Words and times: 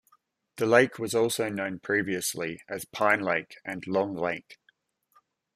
The 0.55 0.65
lake 0.65 0.97
was 0.97 1.13
also 1.13 1.47
known 1.49 1.77
previously 1.77 2.59
as 2.67 2.85
Pine 2.85 3.19
Lake 3.19 3.57
and 3.63 3.85
Long 3.85 4.15
Lake. 4.15 4.57